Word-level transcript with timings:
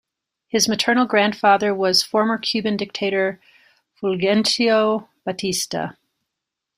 His 0.47 0.67
maternal 0.67 1.05
grandfather 1.05 1.75
was 1.75 2.01
former 2.01 2.39
Cuban 2.39 2.75
dictator 2.75 3.39
Fulgencio 4.01 5.07
Batista. 5.25 5.95